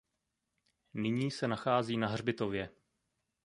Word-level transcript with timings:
Nyní 0.93 1.31
se 1.31 1.47
nachází 1.47 1.97
na 1.97 2.07
hřbitově. 2.07 2.69